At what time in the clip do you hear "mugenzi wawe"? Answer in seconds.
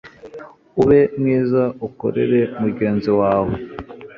2.61-3.55